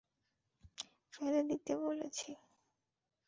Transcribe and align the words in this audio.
ফেলে 1.13 1.41
দিতে 1.49 1.73
বলছি। 1.81 2.29